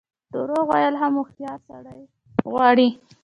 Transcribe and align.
درواغ 0.33 0.63
ویل 0.69 0.95
هم 1.01 1.13
هوښیار 1.19 1.59
سړی 1.69 2.01
غواړي. 2.51 2.89